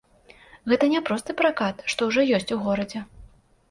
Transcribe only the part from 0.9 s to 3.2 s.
не просты пракат, што ўжо ёсць у горадзе.